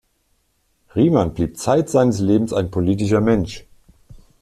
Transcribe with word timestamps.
Riemann 0.95 1.35
blieb 1.35 1.59
zeit 1.59 1.87
seines 1.91 2.17
Lebens 2.19 2.53
ein 2.53 2.71
politischer 2.71 3.21
Mensch. 3.21 3.65